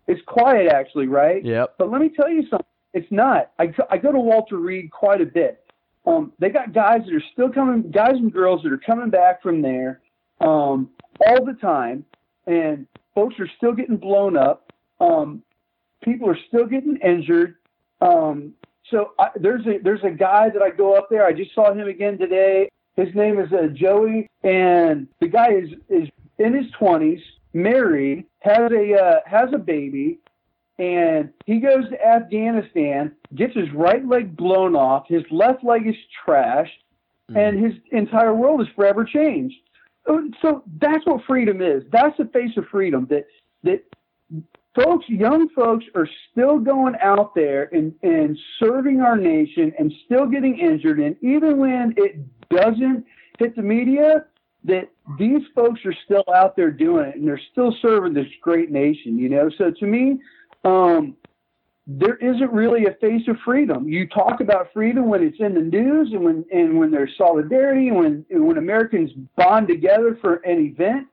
[0.07, 1.45] It's quiet, actually, right?
[1.45, 1.75] Yep.
[1.79, 2.67] But let me tell you something.
[2.93, 3.53] It's not.
[3.59, 5.65] I, go- I go to Walter Reed quite a bit.
[6.05, 9.43] Um, they got guys that are still coming, guys and girls that are coming back
[9.43, 10.01] from there
[10.41, 10.91] um,
[11.27, 12.05] all the time,
[12.47, 14.73] and folks are still getting blown up.
[15.01, 15.43] Um,
[16.03, 17.57] people are still getting injured.
[18.01, 18.53] Um,
[18.93, 21.27] so I, there's a there's a guy that I go up there.
[21.27, 22.69] I just saw him again today.
[22.95, 27.21] His name is uh, Joey, and the guy is is in his 20s.
[27.55, 30.19] married, has a uh, has a baby,
[30.79, 35.97] and he goes to Afghanistan, gets his right leg blown off, his left leg is
[36.25, 36.79] trashed,
[37.31, 37.37] Mm.
[37.37, 39.55] and his entire world is forever changed.
[40.07, 41.85] So- So that's what freedom is.
[41.93, 43.07] That's the face of freedom.
[43.11, 43.27] That
[43.63, 43.81] that
[44.75, 50.27] folks, young folks, are still going out there and and serving our nation and still
[50.27, 51.01] getting injured.
[51.01, 52.17] And even when it
[52.49, 53.05] doesn't
[53.39, 54.25] hit the media,
[54.65, 58.71] that these folks are still out there doing it and they're still serving this great
[58.71, 59.19] nation.
[59.19, 59.51] You know.
[59.59, 60.21] So to me.
[60.65, 61.17] Um,
[61.87, 63.89] there isn't really a face of freedom.
[63.89, 67.89] You talk about freedom when it's in the news and when and when there's solidarity
[67.89, 71.09] and when and when Americans bond together for an event.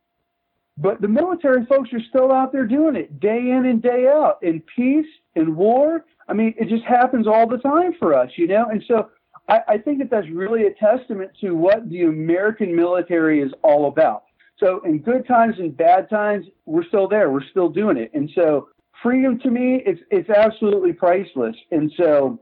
[0.82, 4.38] But the military folks are still out there doing it day in and day out
[4.42, 6.06] in peace, in war.
[6.30, 8.68] I mean, it just happens all the time for us, you know.
[8.70, 9.10] And so
[9.50, 13.88] I, I think that that's really a testament to what the American military is all
[13.88, 14.24] about.
[14.58, 17.30] So in good times and bad times, we're still there.
[17.30, 18.12] We're still doing it.
[18.14, 18.70] And so
[19.04, 21.56] freedom to me, it's it's absolutely priceless.
[21.72, 22.40] And so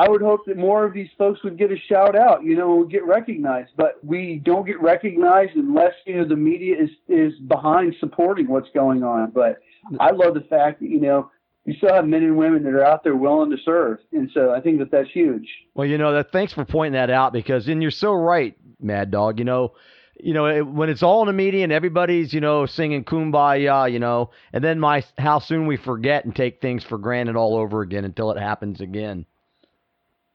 [0.00, 2.84] I would hope that more of these folks would get a shout out, you know,
[2.84, 3.72] get recognized.
[3.76, 8.70] But we don't get recognized unless you know the media is is behind supporting what's
[8.74, 9.30] going on.
[9.30, 9.58] But
[9.98, 11.30] I love the fact that you know
[11.66, 14.54] you still have men and women that are out there willing to serve, and so
[14.54, 15.46] I think that that's huge.
[15.74, 16.32] Well, you know that.
[16.32, 19.38] Thanks for pointing that out because, and you're so right, Mad Dog.
[19.38, 19.74] You know,
[20.18, 23.92] you know it, when it's all in the media and everybody's you know singing kumbaya,
[23.92, 27.54] you know, and then my how soon we forget and take things for granted all
[27.54, 29.26] over again until it happens again.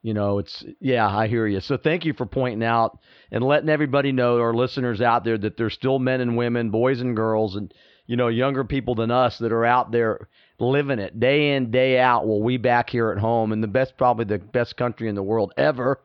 [0.06, 1.58] You know, it's yeah, I hear you.
[1.58, 3.00] So thank you for pointing out
[3.32, 7.00] and letting everybody know, our listeners out there, that there's still men and women, boys
[7.00, 7.74] and girls, and
[8.06, 10.28] you know, younger people than us that are out there
[10.60, 12.24] living it day in, day out.
[12.24, 15.24] While we back here at home in the best, probably the best country in the
[15.24, 15.98] world ever,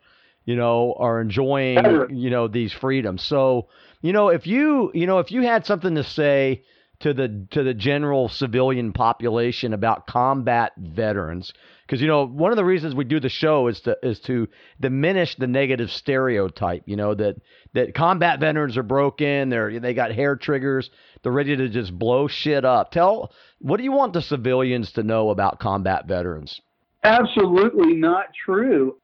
[0.46, 3.22] you know, are enjoying, you know, these freedoms.
[3.22, 3.68] So,
[4.02, 6.64] you know, if you, you know, if you had something to say
[7.02, 11.52] to the to the general civilian population about combat veterans,
[11.86, 14.48] because you know, one of the reasons we do the show is to is to
[14.80, 16.84] diminish the negative stereotype.
[16.86, 17.36] You know that
[17.74, 19.50] that combat veterans are broken.
[19.50, 20.90] They're they got hair triggers.
[21.24, 22.92] They're ready to just blow shit up.
[22.92, 26.62] Tell what do you want the civilians to know about combat veterans?
[27.04, 29.01] Absolutely not true.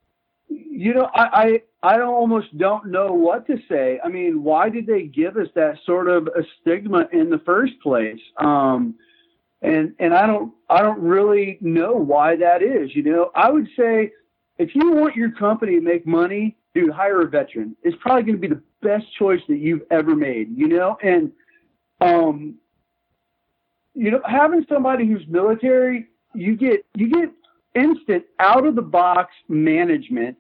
[0.50, 4.00] You know, I, I I almost don't know what to say.
[4.04, 7.74] I mean, why did they give us that sort of a stigma in the first
[7.82, 8.20] place?
[8.38, 8.96] Um,
[9.62, 12.96] and and I don't I don't really know why that is.
[12.96, 14.12] You know, I would say
[14.58, 17.76] if you want your company to make money, dude, hire a veteran.
[17.84, 20.56] It's probably going to be the best choice that you've ever made.
[20.56, 21.32] You know, and
[22.02, 22.56] um,
[23.94, 27.32] you know, having somebody who's military, you get you get
[27.78, 30.36] instant out of the box management.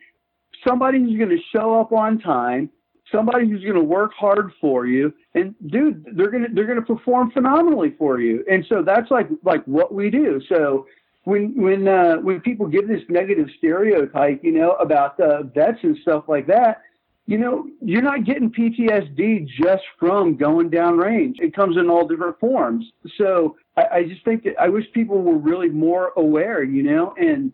[0.67, 2.69] Somebody who's going to show up on time,
[3.11, 7.31] somebody who's going to work hard for you, and dude, they're gonna they're gonna perform
[7.31, 8.43] phenomenally for you.
[8.49, 10.41] And so that's like like what we do.
[10.49, 10.87] So
[11.25, 15.97] when when uh, when people give this negative stereotype, you know, about uh, vets and
[16.01, 16.81] stuff like that,
[17.27, 21.37] you know, you're not getting PTSD just from going down range.
[21.39, 22.85] It comes in all different forms.
[23.17, 27.13] So I, I just think that I wish people were really more aware, you know,
[27.17, 27.51] and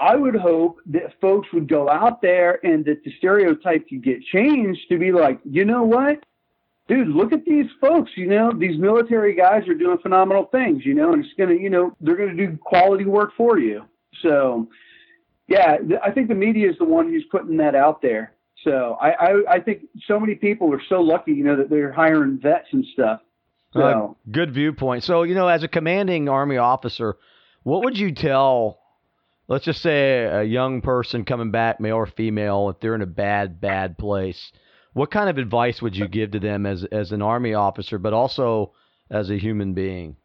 [0.00, 4.22] I would hope that folks would go out there and that the stereotype could get
[4.32, 6.24] changed to be like, you know what?
[6.86, 10.94] Dude, look at these folks, you know, these military guys are doing phenomenal things, you
[10.94, 13.84] know, and it's going to, you know, they're going to do quality work for you.
[14.20, 14.68] So,
[15.48, 18.32] yeah, I think the media is the one who's putting that out there.
[18.64, 21.92] So I, I, I think so many people are so lucky, you know, that they're
[21.92, 23.20] hiring vets and stuff.
[23.74, 25.02] So Uh, good viewpoint.
[25.02, 27.16] So, you know, as a commanding Army officer,
[27.64, 28.78] what would you tell,
[29.48, 33.06] let's just say, a young person coming back, male or female, if they're in a
[33.06, 34.52] bad, bad place?
[34.92, 38.12] What kind of advice would you give to them as as an Army officer, but
[38.12, 38.72] also
[39.10, 40.16] as a human being?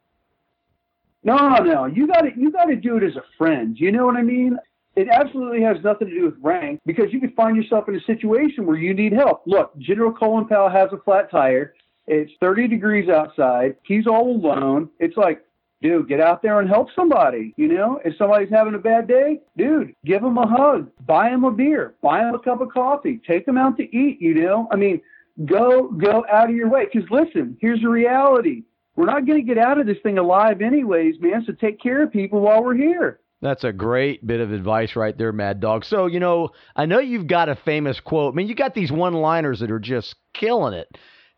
[1.24, 3.76] no, no, you got to you got to do it as a friend.
[3.80, 4.58] You know what I mean?
[4.96, 8.02] It absolutely has nothing to do with rank because you could find yourself in a
[8.02, 9.42] situation where you need help.
[9.48, 11.74] Look, General Colin Powell has a flat tire.
[12.10, 13.76] It's 30 degrees outside.
[13.84, 14.90] He's all alone.
[15.00, 15.46] It's like,
[15.82, 17.54] dude, get out there and help somebody.
[17.56, 21.44] You know, if somebody's having a bad day, dude, give them a hug, buy them
[21.44, 24.20] a beer, buy them a cup of coffee, take them out to eat.
[24.20, 25.02] You know, I mean,
[25.46, 26.88] go go out of your way.
[26.92, 28.64] Because listen, here's the reality:
[28.96, 31.44] we're not going to get out of this thing alive, anyways, man.
[31.46, 33.20] So take care of people while we're here.
[33.42, 35.86] That's a great bit of advice right there, Mad Dog.
[35.86, 38.34] So, you know, I know you've got a famous quote.
[38.34, 40.90] I mean, you got these one liners that are just killing it.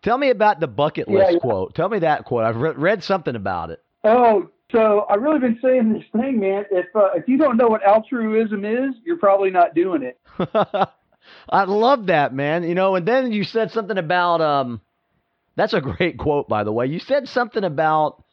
[0.02, 1.40] Tell me about the bucket Yeah, list yeah.
[1.40, 1.76] quote.
[1.76, 2.44] Tell me that quote.
[2.44, 3.84] I've re- read something about it.
[4.04, 6.66] Oh, so I've really been saying this thing, man.
[6.72, 10.20] If uh, if you don't know what altruism is, you're probably not doing it.
[11.50, 12.64] I love that, man.
[12.64, 14.82] You know, and then you said something about um
[15.56, 16.88] That's a great quote, by the way.
[16.88, 18.24] You said something about,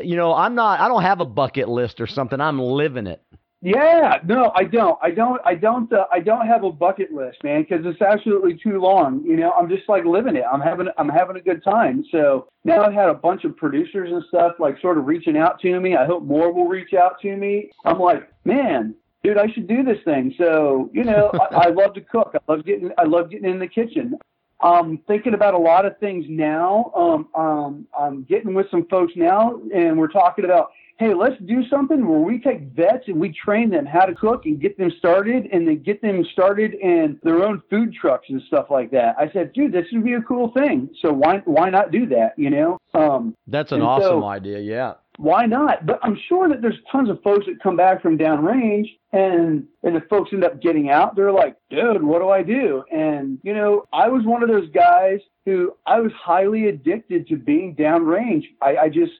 [0.00, 2.40] you know, I'm not, I don't have a bucket list or something.
[2.40, 3.22] I'm living it.
[3.60, 4.98] Yeah, no, I don't.
[5.02, 5.40] I don't.
[5.44, 5.92] I don't.
[5.92, 9.24] Uh, I don't have a bucket list, man, because it's absolutely too long.
[9.24, 10.44] You know, I'm just like living it.
[10.50, 10.86] I'm having.
[10.96, 12.04] I'm having a good time.
[12.12, 15.60] So now I've had a bunch of producers and stuff like sort of reaching out
[15.62, 15.96] to me.
[15.96, 17.70] I hope more will reach out to me.
[17.84, 18.94] I'm like, man,
[19.24, 20.32] dude, I should do this thing.
[20.38, 22.36] So you know, I, I love to cook.
[22.36, 22.92] I love getting.
[22.96, 24.14] I love getting in the kitchen.
[24.60, 26.92] I'm thinking about a lot of things now.
[26.96, 31.62] Um, um, I'm getting with some folks now, and we're talking about hey, let's do
[31.68, 34.90] something where we take vets and we train them how to cook and get them
[34.98, 39.14] started and then get them started in their own food trucks and stuff like that.
[39.18, 40.90] I said, dude, this would be a cool thing.
[41.00, 42.32] So why why not do that?
[42.36, 42.78] You know?
[42.94, 44.58] Um, That's an awesome so, idea.
[44.58, 44.94] Yeah.
[45.18, 45.84] Why not?
[45.84, 49.96] But I'm sure that there's tons of folks that come back from downrange and and
[49.96, 52.84] the folks end up getting out, they're like, dude, what do I do?
[52.92, 57.36] And you know, I was one of those guys who I was highly addicted to
[57.36, 58.44] being downrange.
[58.60, 59.12] I, I just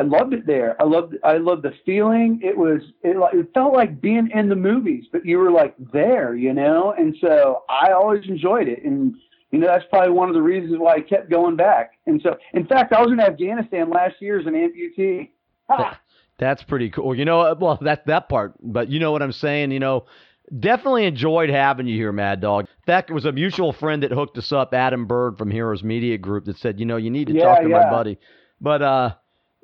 [0.00, 0.80] I loved it there.
[0.80, 2.40] I loved I loved the feeling.
[2.42, 6.34] It was it, it felt like being in the movies, but you were like there,
[6.34, 6.94] you know.
[6.96, 9.14] And so I always enjoyed it, and
[9.50, 11.98] you know that's probably one of the reasons why I kept going back.
[12.06, 15.28] And so, in fact, I was in Afghanistan last year as an amputee.
[15.68, 16.00] Ha!
[16.38, 17.14] That's pretty cool.
[17.14, 19.70] You know, well, that that part, but you know what I'm saying.
[19.70, 20.06] You know,
[20.58, 22.64] definitely enjoyed having you here, Mad Dog.
[22.64, 25.84] In fact, it was a mutual friend that hooked us up, Adam Bird from Heroes
[25.84, 27.82] Media Group, that said, you know, you need to yeah, talk to yeah.
[27.84, 28.18] my buddy.
[28.62, 29.14] But uh,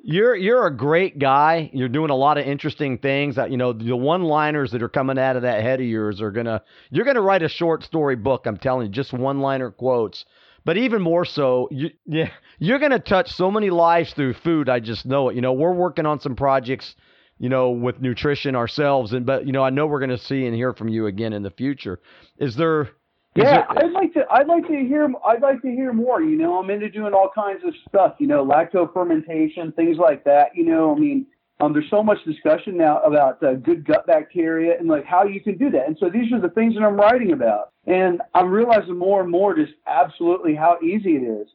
[0.09, 1.69] you're you're a great guy.
[1.73, 3.35] You're doing a lot of interesting things.
[3.35, 6.31] That you know, the one-liners that are coming out of that head of yours are
[6.31, 6.63] gonna.
[6.89, 8.45] You're gonna write a short story book.
[8.45, 10.23] I'm telling you, just one-liner quotes.
[10.63, 14.69] But even more so, you, yeah, you're gonna touch so many lives through food.
[14.69, 15.35] I just know it.
[15.35, 16.95] You know, we're working on some projects,
[17.37, 20.55] you know, with nutrition ourselves, and but you know, I know we're gonna see and
[20.55, 21.99] hear from you again in the future.
[22.37, 22.91] Is there
[23.37, 24.25] yeah, I'd like to.
[24.31, 25.07] I'd like to hear.
[25.25, 26.21] I'd like to hear more.
[26.21, 28.15] You know, I'm into doing all kinds of stuff.
[28.19, 30.55] You know, lacto fermentation, things like that.
[30.55, 31.27] You know, I mean,
[31.59, 35.41] um, there's so much discussion now about uh, good gut bacteria and like how you
[35.41, 35.87] can do that.
[35.87, 39.29] And so these are the things that I'm writing about, and I'm realizing more and
[39.29, 41.47] more just absolutely how easy it is.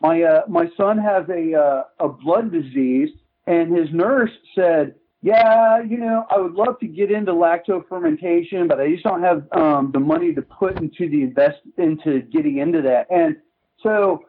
[0.00, 3.10] My uh, my son has a uh, a blood disease,
[3.46, 8.66] and his nurse said yeah, you know, I would love to get into lacto fermentation,
[8.66, 12.58] but I just don't have um, the money to put into the invest into getting
[12.58, 13.06] into that.
[13.08, 13.36] And
[13.82, 14.24] so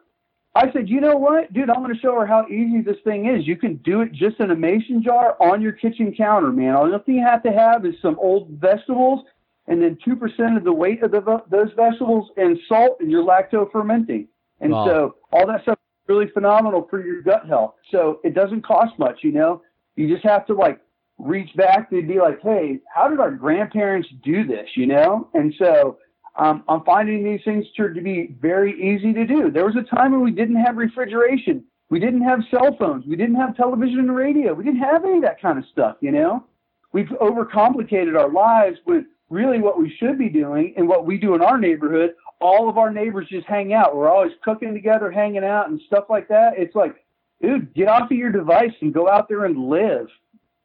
[0.56, 3.26] I said, you know what, dude, I'm going to show her how easy this thing
[3.26, 3.48] is.
[3.48, 6.76] You can do it just in a mason jar on your kitchen counter, man.
[6.76, 9.26] All you have to have is some old vegetables
[9.68, 13.72] and then 2% of the weight of the, those vegetables and salt, and you're lacto
[13.72, 14.28] fermenting.
[14.60, 14.86] And wow.
[14.86, 17.76] so all that stuff is really phenomenal for your gut health.
[17.90, 19.64] So it doesn't cost much, you know.
[19.96, 20.80] You just have to like
[21.18, 24.68] reach back to be like, hey, how did our grandparents do this?
[24.76, 25.30] You know?
[25.34, 25.98] And so
[26.36, 29.52] um, I'm finding these things to, to be very easy to do.
[29.52, 31.64] There was a time when we didn't have refrigeration.
[31.90, 33.06] We didn't have cell phones.
[33.06, 34.54] We didn't have television and radio.
[34.54, 36.44] We didn't have any of that kind of stuff, you know?
[36.92, 41.36] We've overcomplicated our lives with really what we should be doing and what we do
[41.36, 42.14] in our neighborhood.
[42.40, 43.96] All of our neighbors just hang out.
[43.96, 46.54] We're always cooking together, hanging out, and stuff like that.
[46.58, 46.96] It's like,
[47.42, 50.08] dude, get off of your device and go out there and live.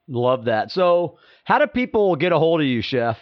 [0.08, 0.70] Love that.
[0.70, 3.18] So, how do people get a hold of you, Chef?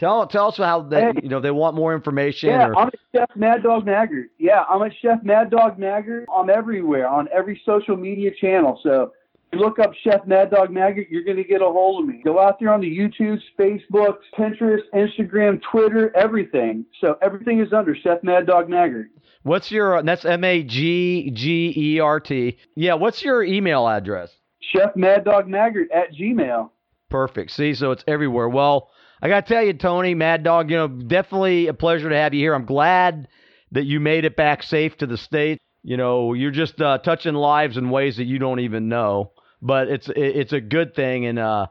[0.00, 2.48] Tell tell us how they you know they want more information.
[2.48, 2.76] Yeah, or...
[2.76, 4.30] I'm at Chef Mad Dog Maggert.
[4.38, 6.26] Yeah, I'm at Chef Mad Dog Maggert.
[6.34, 8.80] I'm everywhere on every social media channel.
[8.82, 9.12] So
[9.52, 12.22] you look up Chef Mad Dog Maggert, you're going to get a hold of me.
[12.24, 16.84] Go out there on the YouTube, Facebook, Pinterest, Instagram, Twitter, everything.
[17.00, 19.10] So everything is under Chef Mad Dog Maggert.
[19.44, 22.58] What's your that's M A G G E R T.
[22.74, 24.34] Yeah, what's your email address?
[24.72, 26.70] Chef Mad Dog Maggert at Gmail.
[27.10, 27.50] Perfect.
[27.50, 28.48] See, so it's everywhere.
[28.48, 28.90] Well,
[29.22, 32.34] I got to tell you, Tony, Mad Dog, you know, definitely a pleasure to have
[32.34, 32.54] you here.
[32.54, 33.28] I'm glad
[33.72, 35.60] that you made it back safe to the state.
[35.82, 39.88] You know, you're just uh, touching lives in ways that you don't even know, but
[39.88, 41.66] it's it's a good thing, and uh,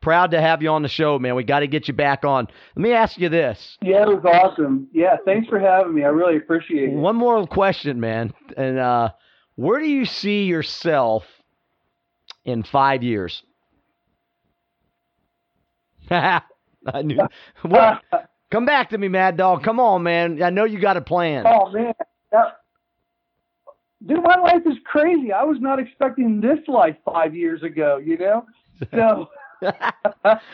[0.00, 1.36] proud to have you on the show, man.
[1.36, 2.48] We got to get you back on.
[2.74, 3.78] Let me ask you this.
[3.80, 4.88] Yeah, it was awesome.
[4.92, 6.02] Yeah, thanks for having me.
[6.02, 6.94] I really appreciate it.
[6.94, 9.10] One more question, man, and uh,
[9.54, 11.24] where do you see yourself
[12.44, 13.42] in five years.
[16.10, 16.42] I
[17.02, 17.18] knew.
[17.62, 18.02] What?
[18.50, 19.62] Come back to me, Mad Dog.
[19.62, 20.42] Come on, man.
[20.42, 21.46] I know you got a plan.
[21.46, 21.94] Oh man,
[22.32, 22.58] that,
[24.06, 25.32] dude, my life is crazy.
[25.32, 27.96] I was not expecting this life five years ago.
[28.04, 28.46] You know,
[28.92, 29.28] so.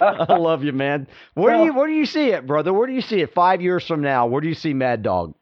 [0.01, 1.09] I love you, man.
[1.35, 2.73] Where do you where do you see it, brother?
[2.73, 4.27] Where do you see it five years from now?
[4.27, 5.35] Where do you see Mad Dog?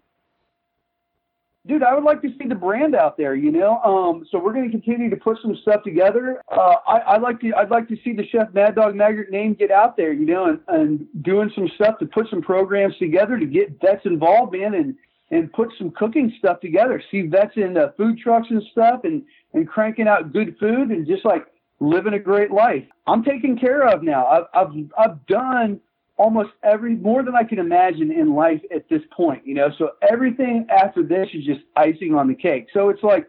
[1.66, 3.78] Dude, I would like to see the brand out there, you know.
[3.80, 6.40] Um, so we're going to continue to put some stuff together.
[6.50, 9.54] Uh, I, I like to, I'd like to see the Chef Mad Dog Maggert name
[9.54, 13.38] get out there, you know, and, and doing some stuff to put some programs together
[13.38, 14.94] to get vets involved, man, and
[15.32, 17.02] and put some cooking stuff together.
[17.10, 21.06] See vets in uh, food trucks and stuff, and and cranking out good food and
[21.06, 21.46] just like
[21.80, 22.84] living a great life.
[23.06, 24.26] I'm taken care of now.
[24.26, 25.80] I've I've I've done
[26.16, 29.46] almost every more than I can imagine in life at this point.
[29.46, 32.66] You know, so everything after this is just icing on the cake.
[32.72, 33.28] So it's like,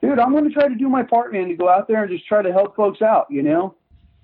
[0.00, 2.10] dude, I'm going to try to do my part, man, to go out there and
[2.10, 3.26] just try to help folks out.
[3.30, 3.76] You know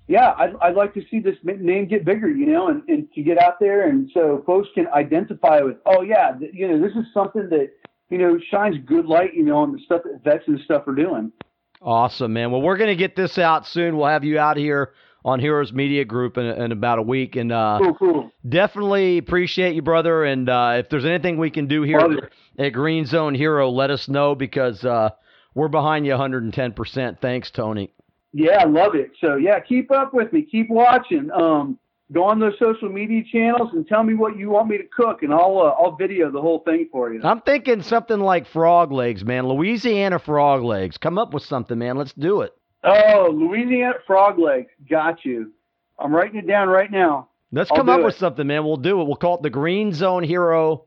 [0.07, 3.23] yeah, I'd, I'd like to see this name get bigger, you know, and, and to
[3.23, 6.91] get out there and so folks can identify with, oh yeah, th- you know, this
[6.95, 7.69] is something that,
[8.09, 10.95] you know, shines good light, you know, on the stuff that vets and stuff are
[10.95, 11.31] doing.
[11.81, 12.51] Awesome, man.
[12.51, 13.97] Well, we're going to get this out soon.
[13.97, 14.93] We'll have you out here
[15.25, 17.35] on Heroes Media Group in, in about a week.
[17.35, 18.31] And uh, cool, cool.
[18.47, 20.23] definitely appreciate you, brother.
[20.23, 24.07] And uh, if there's anything we can do here at Green Zone Hero, let us
[24.07, 25.11] know because uh,
[25.55, 27.19] we're behind you 110%.
[27.19, 27.91] Thanks, Tony.
[28.33, 29.11] Yeah, I love it.
[29.21, 30.41] So yeah, keep up with me.
[30.41, 31.29] Keep watching.
[31.31, 31.77] Um,
[32.11, 35.21] go on those social media channels and tell me what you want me to cook,
[35.21, 37.21] and I'll uh, I'll video the whole thing for you.
[37.23, 39.47] I'm thinking something like frog legs, man.
[39.47, 40.97] Louisiana frog legs.
[40.97, 41.95] Come up with something, man.
[41.95, 42.53] Let's do it.
[42.83, 44.69] Oh, Louisiana frog legs.
[44.89, 45.53] Got you.
[45.97, 47.29] I'm writing it down right now.
[47.51, 48.05] Let's come up it.
[48.05, 48.65] with something, man.
[48.65, 49.05] We'll do it.
[49.05, 50.85] We'll call it the Green Zone Hero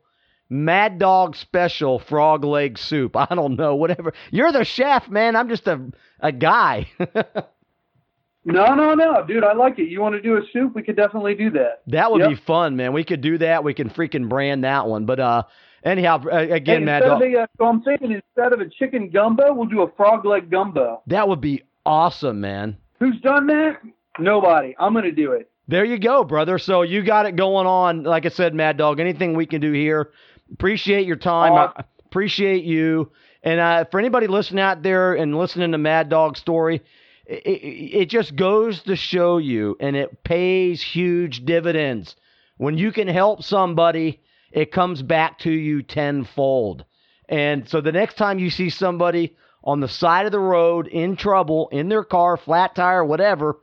[0.49, 3.15] Mad Dog Special Frog Leg Soup.
[3.15, 4.13] I don't know, whatever.
[4.31, 5.35] You're the chef, man.
[5.35, 6.89] I'm just a a guy.
[6.99, 9.43] no, no, no, dude.
[9.43, 9.89] I like it.
[9.89, 10.75] You want to do a soup?
[10.75, 11.83] We could definitely do that.
[11.87, 12.29] That would yep.
[12.29, 12.93] be fun, man.
[12.93, 13.63] We could do that.
[13.63, 15.05] We can freaking brand that one.
[15.05, 15.43] But uh,
[15.83, 17.21] anyhow, again, hey, Mad Dog.
[17.21, 20.49] A, uh, so I'm thinking instead of a chicken gumbo, we'll do a frog leg
[20.49, 21.01] gumbo.
[21.07, 22.77] That would be awesome, man.
[22.99, 23.81] Who's done that?
[24.19, 24.75] Nobody.
[24.79, 25.49] I'm gonna do it.
[25.67, 26.57] There you go, brother.
[26.59, 28.03] So you got it going on.
[28.03, 28.99] Like I said, Mad Dog.
[28.99, 30.11] Anything we can do here
[30.53, 31.53] Appreciate your time.
[31.53, 33.11] I appreciate you.
[33.43, 36.83] And uh, for anybody listening out there and listening to Mad Dog story,
[37.25, 42.15] it, it, it just goes to show you, and it pays huge dividends.
[42.57, 44.21] When you can help somebody,
[44.51, 46.85] it comes back to you tenfold.
[47.29, 51.15] And so the next time you see somebody on the side of the road in
[51.15, 53.57] trouble, in their car, flat tire, whatever,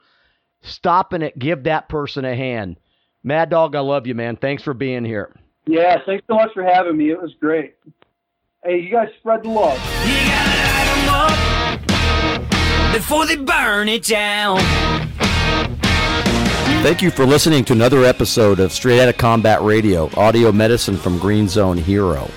[0.62, 2.76] stopping it, give that person a hand.
[3.22, 4.36] Mad Dog, I love you, man.
[4.36, 5.34] Thanks for being here.
[5.66, 7.10] Yeah, thanks so much for having me.
[7.10, 7.74] It was great.
[8.62, 9.78] Hey, you guys spread the love.
[10.06, 11.94] You gotta light them
[12.90, 14.60] up before they burn it down.
[16.82, 21.18] Thank you for listening to another episode of Straight Outta Combat Radio, audio medicine from
[21.18, 22.30] Green Zone Hero.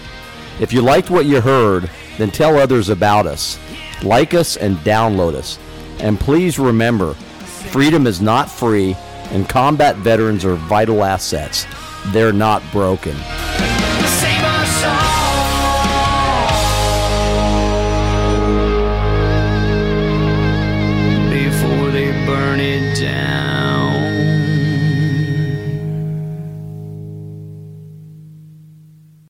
[0.61, 3.59] If you liked what you heard, then tell others about us.
[4.03, 5.57] Like us and download us.
[5.99, 8.95] And please remember, freedom is not free,
[9.31, 11.65] and combat veterans are vital assets.
[12.07, 13.15] They're not broken.